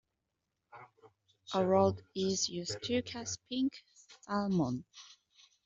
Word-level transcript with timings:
A 1.53 1.63
rod 1.63 2.01
is 2.15 2.49
used 2.49 2.81
to 2.81 3.03
catch 3.03 3.29
pink 3.47 3.71
salmon. 4.21 4.83